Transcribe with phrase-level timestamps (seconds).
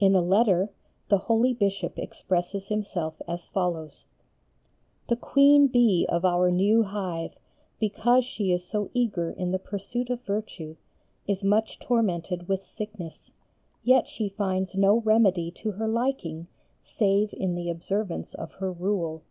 [0.00, 0.72] In a letter
[1.10, 4.04] the holy Bishop expresses himself as follows:
[5.08, 7.36] "The Queen Bee of our new hive,
[7.78, 10.74] because she is so eager in the pursuit of virtue,
[11.28, 13.30] is much tormented with sickness,
[13.84, 16.48] yet she finds no remedy to her liking
[16.82, 19.22] save in the observance of her Rule.